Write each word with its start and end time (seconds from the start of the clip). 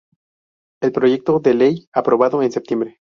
El 0.81 0.93
proyecto 0.93 1.39
de 1.39 1.53
ley 1.53 1.87
aprobado 1.93 2.41
en 2.41 2.51
septiembre. 2.51 3.01